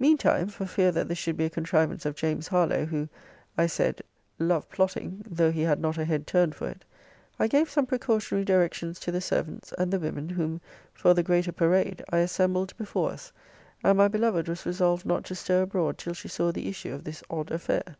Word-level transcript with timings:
Mean 0.00 0.18
time, 0.18 0.48
for 0.48 0.66
fear 0.66 0.90
that 0.90 1.06
this 1.06 1.16
should 1.18 1.36
be 1.36 1.44
a 1.44 1.48
contrivance 1.48 2.04
of 2.04 2.16
James 2.16 2.48
Harlowe, 2.48 2.86
who, 2.86 3.08
I 3.56 3.68
said, 3.68 4.00
love 4.36 4.68
plotting, 4.68 5.24
though 5.30 5.52
he 5.52 5.62
had 5.62 5.78
not 5.80 5.96
a 5.96 6.04
head 6.04 6.26
turned 6.26 6.56
for 6.56 6.66
it, 6.68 6.84
I 7.38 7.46
gave 7.46 7.70
some 7.70 7.86
precautionary 7.86 8.44
directions 8.44 8.98
to 8.98 9.12
the 9.12 9.20
servants, 9.20 9.72
and 9.78 9.92
the 9.92 10.00
women, 10.00 10.30
whom, 10.30 10.60
for 10.92 11.14
the 11.14 11.22
greater 11.22 11.52
parade, 11.52 12.02
I 12.10 12.18
assembled 12.18 12.76
before 12.78 13.12
us, 13.12 13.30
and 13.84 13.96
my 13.96 14.08
beloved 14.08 14.48
was 14.48 14.66
resolved 14.66 15.06
not 15.06 15.22
to 15.26 15.36
stir 15.36 15.62
abroad 15.62 15.98
till 15.98 16.14
she 16.14 16.26
saw 16.26 16.50
the 16.50 16.68
issue 16.68 16.92
of 16.92 17.04
this 17.04 17.22
odd 17.30 17.52
affair. 17.52 17.94